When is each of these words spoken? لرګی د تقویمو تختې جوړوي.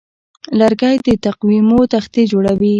لرګی 0.59 0.95
د 1.05 1.07
تقویمو 1.25 1.79
تختې 1.93 2.21
جوړوي. 2.31 2.69